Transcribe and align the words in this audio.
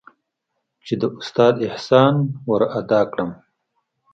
چې 0.85 0.93
د 1.01 1.03
استاد 1.17 1.53
احسان 1.67 2.15
ورادا 2.49 3.01
کړم. 3.11 3.31